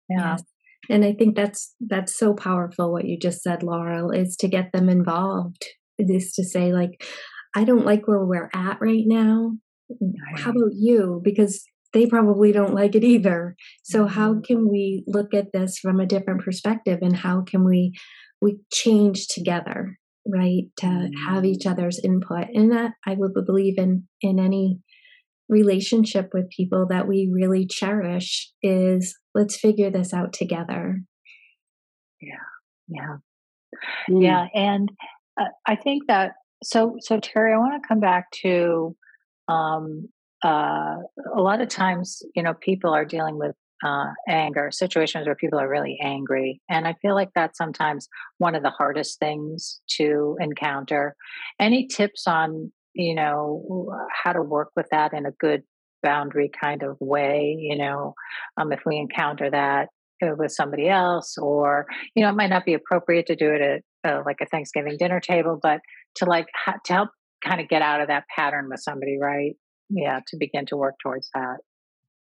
[0.08, 0.32] Yeah.
[0.32, 0.42] Yes.
[0.90, 4.72] And I think that's that's so powerful what you just said, Laurel, is to get
[4.72, 5.64] them involved.
[5.98, 7.04] Is to say, like,
[7.56, 9.52] I don't like where we're at right now.
[10.36, 11.20] How about you?
[11.24, 13.56] Because they probably don't like it either.
[13.82, 14.42] So how mm-hmm.
[14.42, 17.94] can we look at this from a different perspective and how can we
[18.40, 19.98] we change together?
[20.28, 24.78] Right to have each other's input and that i would believe in in any
[25.48, 31.00] relationship with people that we really cherish is let's figure this out together.
[32.20, 32.36] Yeah
[32.88, 33.16] yeah.
[34.10, 34.22] Mm.
[34.22, 34.90] yeah and
[35.40, 38.96] uh, i think that so so terry i want to come back to
[39.48, 40.08] um
[40.44, 40.96] uh
[41.34, 45.58] a lot of times you know people are dealing with uh, anger, situations where people
[45.58, 46.60] are really angry.
[46.68, 51.14] And I feel like that's sometimes one of the hardest things to encounter.
[51.60, 55.62] Any tips on, you know, how to work with that in a good
[56.02, 58.14] boundary kind of way, you know,
[58.56, 59.88] um, if we encounter that
[60.22, 63.60] uh, with somebody else, or, you know, it might not be appropriate to do it
[63.60, 65.80] at uh, like a Thanksgiving dinner table, but
[66.16, 67.10] to like ha- to help
[67.44, 69.54] kind of get out of that pattern with somebody, right?
[69.90, 71.58] Yeah, to begin to work towards that.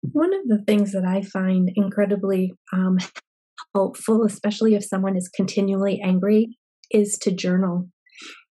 [0.02, 2.98] One of the things that I find incredibly um,
[3.74, 6.56] helpful, especially if someone is continually angry,
[6.90, 7.88] is to journal,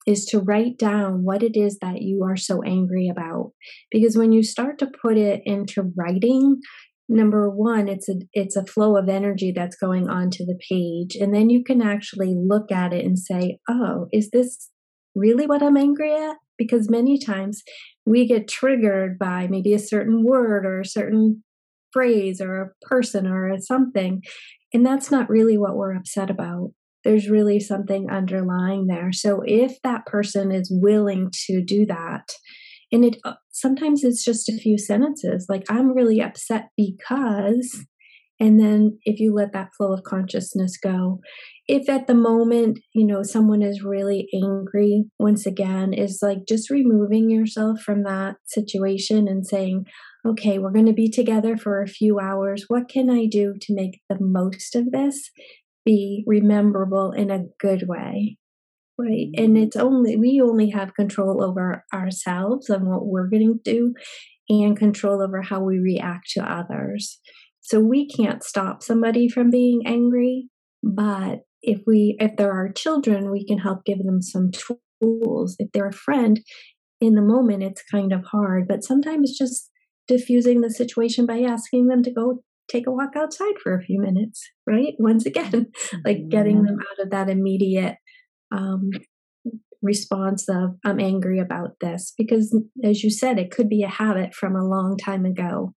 [0.06, 3.52] is to write down what it is that you are so angry about.
[3.90, 6.60] Because when you start to put it into writing,
[7.08, 11.32] number one it's a it's a flow of energy that's going onto the page and
[11.32, 14.70] then you can actually look at it and say oh is this
[15.14, 17.62] really what i'm angry at because many times
[18.06, 21.42] we get triggered by maybe a certain word or a certain
[21.92, 24.22] phrase or a person or a something.
[24.72, 26.70] And that's not really what we're upset about.
[27.04, 29.12] There's really something underlying there.
[29.12, 32.28] So if that person is willing to do that,
[32.92, 37.84] and it uh, sometimes it's just a few sentences like I'm really upset because
[38.38, 41.20] and then if you let that flow of consciousness go
[41.68, 46.70] if at the moment you know someone is really angry once again is like just
[46.70, 49.84] removing yourself from that situation and saying
[50.26, 52.64] okay we're going to be together for a few hours.
[52.68, 55.30] What can i do to make the most of this
[55.84, 58.36] be rememberable in a good way?
[58.98, 59.28] Right?
[59.36, 59.56] And mm-hmm.
[59.56, 63.94] it's only we only have control over ourselves and what we're going to do
[64.48, 67.18] and control over how we react to others
[67.66, 70.48] so we can't stop somebody from being angry
[70.82, 75.56] but if we if there are children we can help give them some tools.
[75.58, 76.40] If they're a friend
[77.00, 79.70] in the moment it's kind of hard but sometimes just
[80.06, 84.00] diffusing the situation by asking them to go take a walk outside for a few
[84.00, 84.94] minutes right?
[84.98, 85.66] Once again
[86.04, 87.96] like getting them out of that immediate
[88.52, 88.90] um,
[89.82, 94.34] response of i'm angry about this because as you said it could be a habit
[94.34, 95.74] from a long time ago.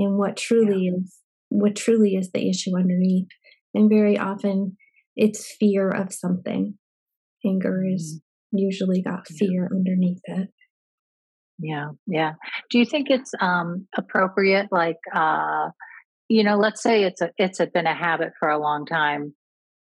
[0.00, 0.92] And what truly yeah.
[0.98, 3.28] is what truly is the issue underneath
[3.74, 4.76] and very often
[5.16, 6.74] it's fear of something
[7.44, 8.58] Anger is mm-hmm.
[8.58, 10.48] usually got fear underneath it.
[11.60, 12.32] Yeah, yeah.
[12.70, 15.70] Do you think it's um appropriate like uh
[16.28, 19.34] you know, let's say it's a it's a, been a habit for a long time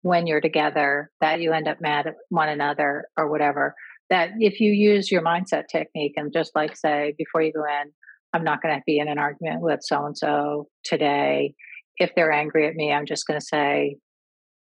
[0.03, 3.75] when you're together that you end up mad at one another or whatever
[4.11, 7.91] that if you use your mindset technique and just like say before you go in
[8.35, 11.55] i'm not going to be in an argument with so and so today
[11.97, 13.97] if they're angry at me i'm just going to say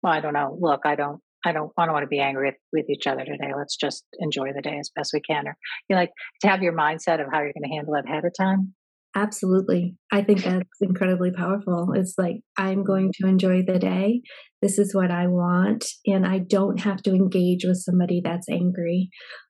[0.03, 2.47] well i don't know look i don't i don't i don't want to be angry
[2.49, 5.55] with, with each other today let's just enjoy the day as best we can or
[5.89, 8.25] you know, like to have your mindset of how you're going to handle it ahead
[8.25, 8.73] of time
[9.15, 9.95] Absolutely.
[10.11, 11.89] I think that's incredibly powerful.
[11.93, 14.21] It's like, I'm going to enjoy the day.
[14.61, 15.85] This is what I want.
[16.05, 19.09] And I don't have to engage with somebody that's angry.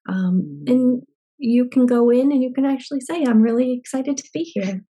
[0.09, 0.71] Um, mm.
[0.71, 1.03] and
[1.41, 4.81] you can go in and you can actually say, I'm really excited to be here.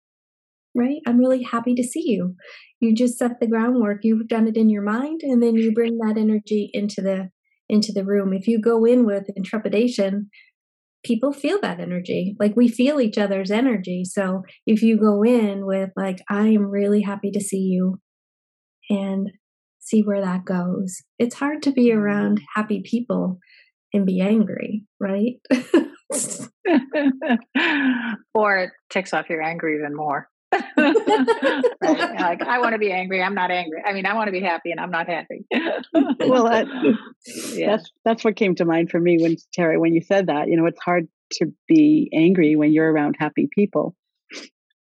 [0.75, 0.99] Right?
[1.05, 2.35] I'm really happy to see you.
[2.79, 3.99] You just set the groundwork.
[4.03, 7.29] You've done it in your mind, and then you bring that energy into the
[7.67, 8.33] into the room.
[8.33, 10.29] If you go in with intrepidation,
[11.03, 12.35] people feel that energy.
[12.39, 14.03] Like we feel each other's energy.
[14.05, 17.99] So if you go in with, like, I am really happy to see you
[18.89, 19.31] and
[19.79, 23.39] see where that goes, it's hard to be around happy people
[23.93, 25.35] and be angry, right?
[28.33, 30.27] or it takes off your anger even more.
[31.81, 33.21] Like I want to be angry.
[33.21, 33.81] I'm not angry.
[33.85, 35.45] I mean, I want to be happy, and I'm not happy.
[36.19, 36.67] well, that,
[37.53, 37.71] yeah.
[37.71, 40.47] that's that's what came to mind for me when Terry, when you said that.
[40.47, 43.95] You know, it's hard to be angry when you're around happy people,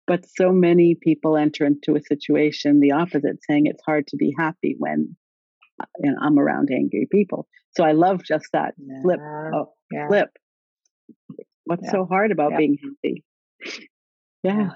[0.07, 4.33] but so many people enter into a situation the opposite, saying it's hard to be
[4.37, 5.15] happy when
[5.81, 7.47] uh, you know I'm around angry people.
[7.77, 9.01] So I love just that yeah.
[9.03, 9.19] flip.
[9.21, 10.07] Oh, yeah.
[10.07, 10.29] flip.
[11.69, 11.91] What's yeah.
[11.91, 13.23] so hard about being happy?
[14.41, 14.69] Yeah.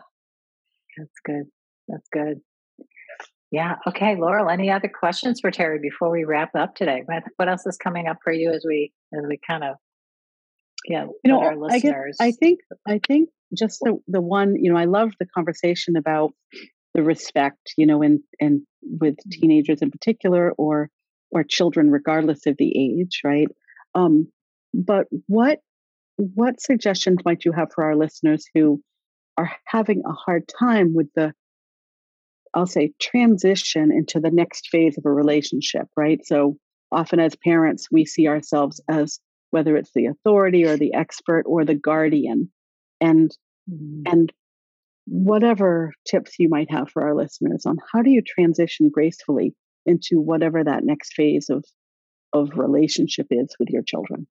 [0.95, 1.45] That's good.
[1.87, 2.39] That's good.
[3.49, 3.77] Yeah.
[3.87, 4.47] Okay, Laurel.
[4.47, 7.03] Any other questions for Terry before we wrap up today?
[7.37, 9.77] What else is coming up for you as we as we kind of
[10.87, 12.17] yeah, you know, our listeners?
[12.19, 15.25] I, guess, I think I think just the the one you know I love the
[15.25, 16.33] conversation about
[16.93, 19.41] the respect you know and and with mm-hmm.
[19.41, 20.91] teenagers in particular or
[21.31, 23.47] or children regardless of the age right
[23.95, 24.27] um
[24.73, 25.59] but what
[26.17, 28.81] what suggestions might you have for our listeners who
[29.37, 31.33] are having a hard time with the
[32.53, 36.23] I'll say transition into the next phase of a relationship, right?
[36.23, 36.57] So
[36.91, 41.65] often as parents, we see ourselves as whether it's the authority or the expert or
[41.65, 42.51] the guardian.
[43.01, 43.31] And
[43.69, 44.03] mm-hmm.
[44.05, 44.31] and
[45.05, 49.53] whatever tips you might have for our listeners on how do you transition gracefully
[49.85, 51.65] into whatever that next phase of
[52.31, 54.27] of relationship is with your children.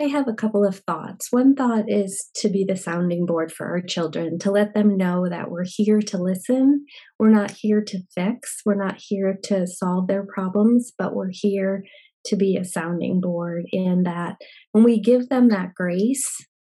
[0.00, 1.26] I have a couple of thoughts.
[1.30, 5.28] One thought is to be the sounding board for our children, to let them know
[5.28, 6.86] that we're here to listen.
[7.18, 11.84] We're not here to fix, we're not here to solve their problems, but we're here
[12.26, 13.66] to be a sounding board.
[13.72, 14.36] And that
[14.72, 16.26] when we give them that grace,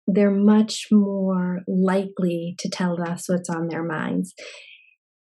[0.08, 4.34] they're much more likely to tell us what's on their minds.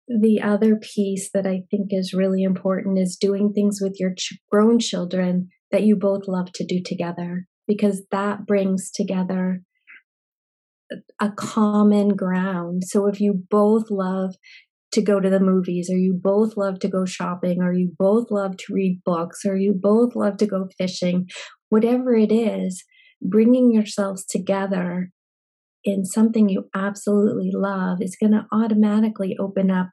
[0.09, 4.15] The other piece that I think is really important is doing things with your
[4.51, 9.61] grown children that you both love to do together because that brings together
[11.21, 12.83] a common ground.
[12.87, 14.35] So if you both love
[14.93, 18.31] to go to the movies, or you both love to go shopping, or you both
[18.31, 21.29] love to read books, or you both love to go fishing,
[21.69, 22.83] whatever it is,
[23.21, 25.11] bringing yourselves together
[25.85, 29.91] in something you absolutely love is going to automatically open up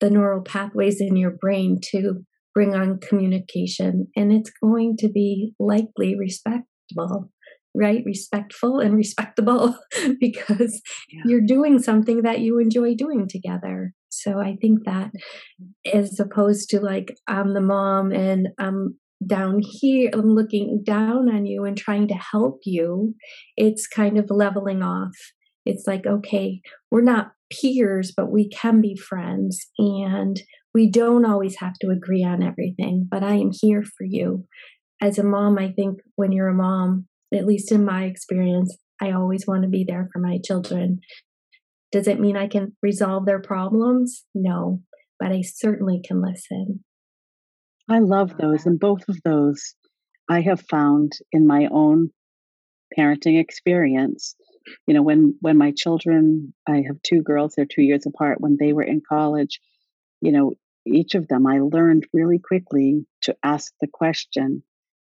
[0.00, 5.52] the neural pathways in your brain to bring on communication and it's going to be
[5.58, 6.16] likely
[6.90, 7.30] respectable
[7.74, 9.76] right respectful and respectable
[10.20, 11.22] because yeah.
[11.26, 15.10] you're doing something that you enjoy doing together so i think that
[15.92, 21.46] as opposed to like i'm the mom and i'm down here i'm looking down on
[21.46, 23.14] you and trying to help you
[23.56, 25.16] it's kind of leveling off
[25.64, 26.60] it's like okay
[26.90, 30.42] we're not peers but we can be friends and
[30.74, 34.44] we don't always have to agree on everything, but I am here for you.
[35.00, 39.12] As a mom, I think when you're a mom, at least in my experience, I
[39.12, 41.00] always want to be there for my children.
[41.92, 44.24] Does it mean I can resolve their problems?
[44.34, 44.80] No,
[45.18, 46.84] but I certainly can listen.
[47.88, 48.66] I love uh, those.
[48.66, 49.74] And both of those
[50.28, 52.10] I have found in my own
[52.98, 54.36] parenting experience.
[54.86, 58.56] You know, when when my children, I have two girls, they're two years apart, when
[58.58, 59.60] they were in college,
[60.20, 60.54] you know,
[60.86, 64.62] each of them, I learned really quickly to ask the question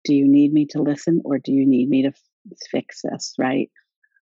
[0.04, 3.34] Do you need me to listen or do you need me to f- fix this?
[3.38, 3.70] Right?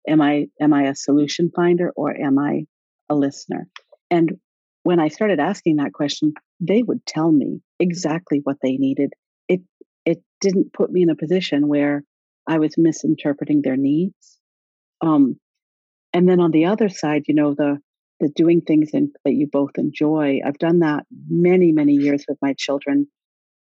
[0.08, 2.66] Am I am I a solution finder or am I
[3.10, 3.68] a listener?
[4.12, 4.38] And
[4.84, 9.14] when I started asking that question, they would tell me exactly what they needed.
[9.48, 9.62] It
[10.06, 12.04] it didn't put me in a position where
[12.48, 14.40] I was misinterpreting their needs.
[15.02, 15.40] Um,
[16.14, 17.80] and then on the other side, you know, the
[18.20, 20.42] the doing things in, that you both enjoy.
[20.46, 23.08] I've done that many, many years with my children.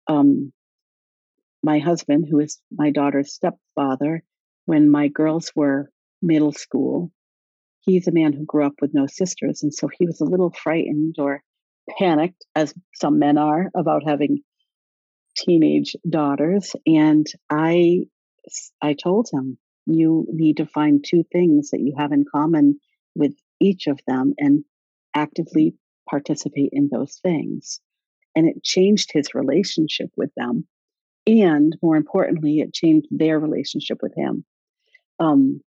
[0.08, 0.52] Um,
[1.64, 4.24] my husband, who is my daughter's stepfather,
[4.66, 5.92] when my girls were
[6.22, 7.12] middle school,
[7.82, 9.64] he's a man who grew up with no sisters.
[9.64, 11.42] And so he was a little frightened or
[11.98, 14.42] panicked, as some men are, about having
[15.36, 16.76] teenage daughters.
[16.86, 18.02] And I,
[18.82, 19.58] I told him,
[19.88, 22.80] you need to find two things that you have in common
[23.16, 24.64] with each of them and
[25.16, 25.76] actively
[26.10, 27.80] participate in those things.
[28.36, 30.68] And it changed his relationship with them.
[31.40, 34.44] And more importantly, it changed their relationship with him.
[35.20, 35.62] Um,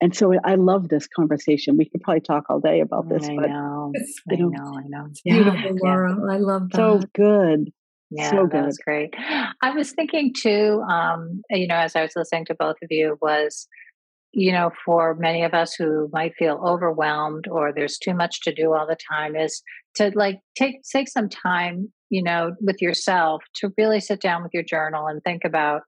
[0.00, 1.76] and so I love this conversation.
[1.76, 3.92] We could probably talk all day about this, I but know,
[4.30, 5.06] I know, I know.
[5.10, 6.16] It's beautiful, yeah, Laura.
[6.18, 6.34] Yeah.
[6.34, 6.76] I love that.
[6.76, 7.72] So good.
[8.10, 9.14] Yeah, so that was great.
[9.16, 13.16] I was thinking too, um, you know, as I was listening to both of you,
[13.22, 13.66] was
[14.32, 18.54] you know, for many of us who might feel overwhelmed or there's too much to
[18.54, 19.62] do all the time, is
[19.96, 24.52] to like take take some time, you know, with yourself to really sit down with
[24.52, 25.80] your journal and think about,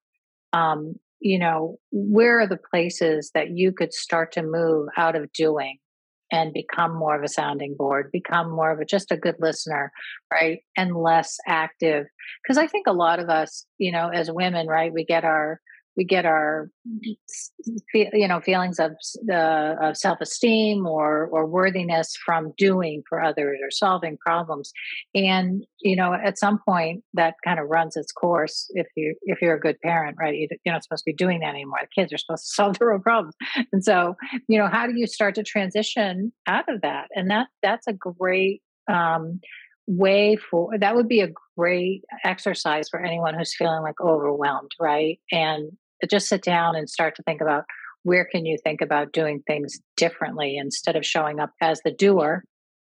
[0.55, 5.31] um, you know, where are the places that you could start to move out of
[5.35, 5.77] doing
[6.33, 9.93] and become more of a sounding board, become more of a just a good listener,
[10.33, 10.61] right?
[10.79, 12.07] And less active.
[12.43, 15.61] Because I think a lot of us, you know, as women, right, we get our
[15.97, 16.71] we get our
[17.95, 18.93] you know feelings of,
[19.33, 24.73] uh, of self-esteem or or worthiness from doing for others or solving problems.
[25.15, 29.41] And you know at some point that kind of runs its course if you if
[29.41, 30.35] you're a good parent right?
[30.35, 31.79] You, you're not supposed to be doing that anymore.
[31.83, 33.35] The kids are supposed to solve their own problems.
[33.73, 34.17] And so
[34.49, 37.09] you know how do you start to transition out of that?
[37.15, 39.41] And that that's a great um,
[39.87, 45.21] way for that would be a great exercise for anyone who's feeling like overwhelmed right?
[45.31, 45.73] And
[46.09, 47.65] just sit down and start to think about
[48.05, 52.45] where can you think about doing things differently instead of showing up as the doer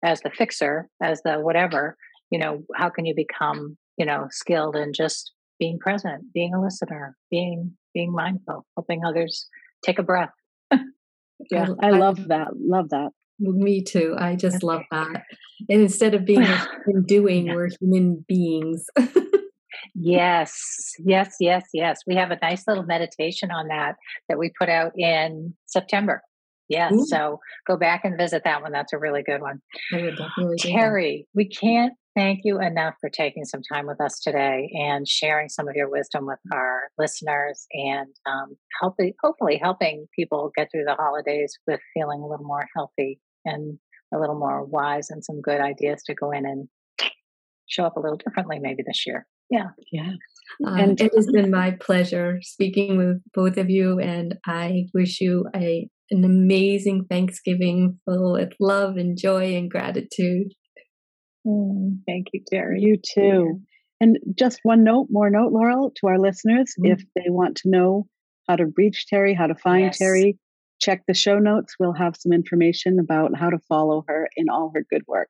[0.04, 1.96] as the fixer as the whatever
[2.30, 6.62] you know how can you become you know skilled in just being present being a
[6.62, 9.48] listener being being mindful helping others
[9.86, 10.32] take a breath?
[11.52, 13.10] Yeah i, I love that love that.
[13.40, 15.24] Me too i just love that.
[15.70, 16.46] And instead of being
[17.06, 17.56] doing yeah.
[17.56, 18.86] we're human beings
[19.96, 22.02] Yes, yes, yes, yes.
[22.08, 23.96] We have a nice little meditation on that
[24.30, 26.22] that we put out in September.
[26.70, 27.06] Yes, Ooh.
[27.06, 28.72] so go back and visit that one.
[28.72, 29.62] That's a really good one.
[30.60, 35.50] Terry, we can't thank you enough for taking some time with us today and sharing
[35.50, 40.86] some of your wisdom with our listeners and um, helping, hopefully helping people get through
[40.86, 43.78] the holidays with feeling a little more healthy and
[44.14, 46.70] a little more wise and some good ideas to go in and
[47.68, 49.26] show up a little differently maybe this year.
[49.54, 49.70] Yeah.
[49.92, 50.14] Yeah.
[50.66, 55.22] Um, and it has been my pleasure speaking with both of you, and I wish
[55.22, 60.54] you a an amazing Thanksgiving full with love and joy and gratitude.
[61.46, 62.82] Mm, thank you, Terry.
[62.82, 63.62] You too.
[64.00, 66.92] And just one note, more note, Laurel, to our listeners, mm-hmm.
[66.92, 68.08] if they want to know
[68.48, 69.98] how to reach Terry, how to find yes.
[69.98, 70.38] Terry,
[70.82, 71.76] check the show notes.
[71.80, 75.30] We'll have some information about how to follow her in all her good work.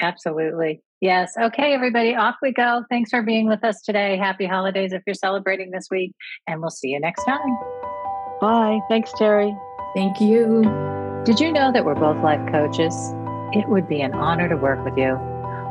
[0.00, 0.82] Absolutely.
[1.00, 1.34] Yes.
[1.38, 2.84] Okay, everybody, off we go.
[2.88, 4.16] Thanks for being with us today.
[4.16, 6.12] Happy holidays if you're celebrating this week,
[6.46, 7.58] and we'll see you next time.
[8.40, 8.80] Bye.
[8.88, 9.54] Thanks, Terry.
[9.94, 10.62] Thank you.
[11.24, 12.94] Did you know that we're both life coaches?
[13.52, 15.14] It would be an honor to work with you.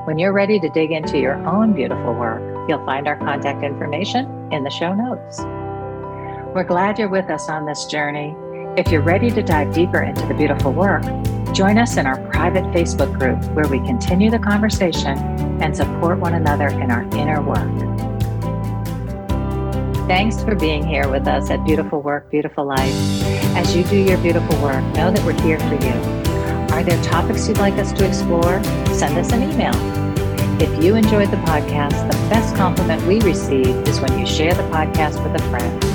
[0.06, 4.26] When you're ready to dig into your own beautiful work, you'll find our contact information
[4.52, 5.40] in the show notes.
[6.54, 8.36] We're glad you're with us on this journey.
[8.78, 11.04] If you're ready to dive deeper into the beautiful work,
[11.56, 15.18] Join us in our private Facebook group where we continue the conversation
[15.62, 17.72] and support one another in our inner work.
[20.06, 22.94] Thanks for being here with us at Beautiful Work, Beautiful Life.
[23.56, 25.94] As you do your beautiful work, know that we're here for you.
[26.76, 28.62] Are there topics you'd like us to explore?
[28.94, 29.74] Send us an email.
[30.62, 34.64] If you enjoyed the podcast, the best compliment we receive is when you share the
[34.64, 35.95] podcast with a friend.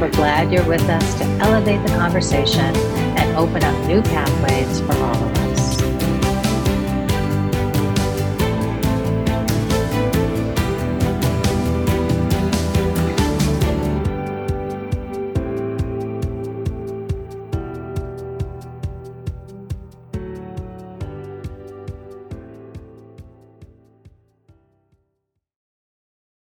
[0.00, 2.74] We're glad you're with us to elevate the conversation
[3.18, 5.39] and open up new pathways for all of us.